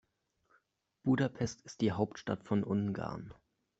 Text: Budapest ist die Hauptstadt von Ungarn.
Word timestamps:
Budapest 1.03 1.61
ist 1.61 1.79
die 1.81 1.91
Hauptstadt 1.91 2.43
von 2.43 2.63
Ungarn. 2.63 3.35